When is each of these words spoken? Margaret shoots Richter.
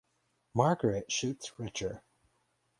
Margaret 0.55 1.11
shoots 1.11 1.59
Richter. 1.59 2.01